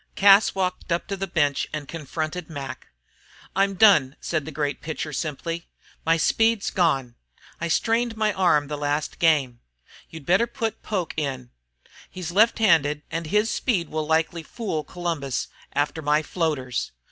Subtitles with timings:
[0.15, 2.87] Cas walked up to the bench and confronted Mac.
[3.55, 5.67] "I'm done," said the great pitcher, simply.
[6.03, 7.13] "My speed's gone.
[7.59, 9.59] I strained my arm the last game.
[10.09, 11.51] You'd better put Poke in.
[12.09, 16.91] He's left handed, and his speed will likely fool Columbus after my floaters.